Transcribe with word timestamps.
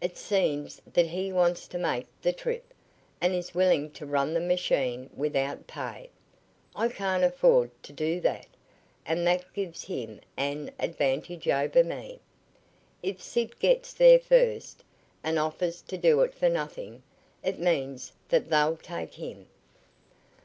It 0.00 0.16
seems 0.16 0.80
that 0.92 1.06
he 1.08 1.32
wants 1.32 1.66
to 1.66 1.78
make 1.78 2.06
the 2.22 2.32
trip, 2.32 2.72
and 3.20 3.34
is 3.34 3.56
willing 3.56 3.90
to 3.90 4.06
run 4.06 4.32
the 4.32 4.38
machine 4.38 5.10
without 5.16 5.66
pay. 5.66 6.10
I 6.76 6.86
can't 6.86 7.24
afford 7.24 7.72
to 7.82 7.92
do 7.92 8.20
that, 8.20 8.46
and 9.04 9.26
that 9.26 9.52
gives 9.52 9.86
him 9.86 10.20
an 10.36 10.70
advantage 10.78 11.48
over 11.48 11.82
me. 11.82 12.20
If 13.02 13.20
Sid 13.20 13.58
gets 13.58 13.92
there 13.92 14.20
first, 14.20 14.84
and 15.24 15.40
offers 15.40 15.82
to 15.82 15.98
do 15.98 16.20
it 16.20 16.34
for 16.36 16.48
nothing, 16.48 17.02
it 17.42 17.58
means 17.58 18.12
that 18.28 18.50
they'll 18.50 18.76
take 18.76 19.14
him." 19.14 19.48